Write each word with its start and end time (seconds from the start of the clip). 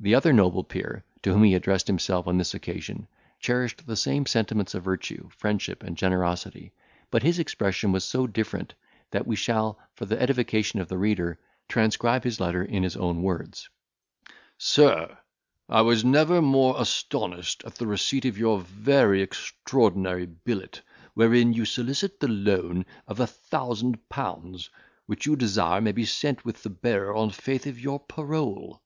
The 0.00 0.16
other 0.16 0.32
noble 0.32 0.64
peer, 0.64 1.04
to 1.22 1.32
whom 1.32 1.44
he 1.44 1.54
addressed 1.54 1.86
himself 1.86 2.26
on 2.26 2.36
this 2.36 2.52
occasion, 2.52 3.06
cherished 3.38 3.86
the 3.86 3.94
same 3.94 4.26
sentiments 4.26 4.74
of 4.74 4.82
virtue, 4.82 5.28
friendship, 5.38 5.84
and 5.84 5.96
generosity; 5.96 6.72
but 7.12 7.22
his 7.22 7.38
expression 7.38 7.92
was 7.92 8.02
so 8.04 8.26
different, 8.26 8.74
that 9.12 9.28
we 9.28 9.36
shall, 9.36 9.78
for 9.94 10.04
the 10.04 10.20
edification 10.20 10.80
of 10.80 10.88
the 10.88 10.98
reader, 10.98 11.38
transcribe 11.68 12.24
his 12.24 12.40
letter 12.40 12.64
in 12.64 12.82
his 12.82 12.96
own 12.96 13.22
words:— 13.22 13.68
"SIR, 14.58 15.16
I 15.68 15.82
was 15.82 16.04
never 16.04 16.42
more 16.42 16.74
astonished 16.76 17.60
than 17.62 17.68
at 17.70 17.74
the 17.78 17.86
receipt 17.86 18.24
of 18.24 18.36
your 18.36 18.58
very 18.62 19.22
extraordinary 19.22 20.26
billet, 20.26 20.82
wherein 21.14 21.52
you 21.52 21.64
solicit 21.66 22.18
the 22.18 22.26
loan 22.26 22.84
of 23.06 23.20
a 23.20 23.28
thousand 23.28 24.08
pounds, 24.08 24.70
which 25.06 25.24
you 25.24 25.36
desire 25.36 25.80
may 25.80 25.92
be 25.92 26.04
sent 26.04 26.44
with 26.44 26.64
the 26.64 26.68
bearer 26.70 27.14
on 27.14 27.28
the 27.28 27.34
faith 27.34 27.68
of 27.68 27.78
your 27.78 28.00
parole. 28.00 28.82